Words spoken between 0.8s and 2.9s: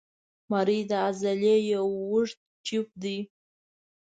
د عضلې یو اوږد تیوب